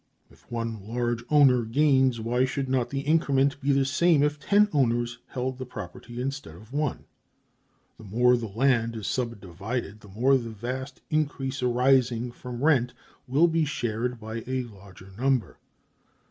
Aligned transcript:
If 0.31 0.51
one 0.51 0.81
large 0.87 1.23
owner 1.29 1.61
gains, 1.63 2.19
why 2.19 2.43
should 2.43 2.67
not 2.67 2.89
the 2.89 3.01
increment 3.01 3.61
be 3.61 3.71
the 3.71 3.85
same 3.85 4.23
if 4.23 4.39
ten 4.39 4.67
owners 4.73 5.19
held 5.27 5.59
the 5.59 5.65
property 5.67 6.19
instead 6.19 6.55
of 6.55 6.73
one? 6.73 7.03
The 7.99 8.05
more 8.05 8.35
the 8.35 8.47
land 8.47 8.95
is 8.95 9.05
subdivided, 9.05 9.99
the 9.99 10.07
more 10.07 10.39
the 10.39 10.49
vast 10.49 11.01
increase 11.11 11.61
arising 11.61 12.31
from 12.31 12.63
rent 12.65 12.95
will 13.27 13.47
be 13.47 13.63
shared 13.63 14.19
by 14.19 14.37
a 14.47 14.63
larger 14.63 15.11
number. 15.19 15.59